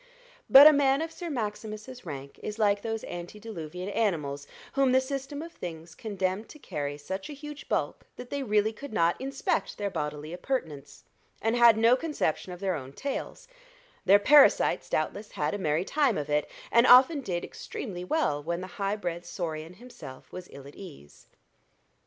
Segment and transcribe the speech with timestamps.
[0.49, 5.43] But a man of Sir Maximus's rank is like those antediluvian animals whom the system
[5.43, 9.77] of things condemned to carry such a huge bulk that they really could not inspect
[9.77, 11.03] their bodily appurtenance,
[11.39, 13.47] and had no conception of their own tails:
[14.03, 18.61] their parasites doubtless had a merry time of it, and often did extremely well when
[18.61, 21.27] the high bred saurian himself was ill at ease.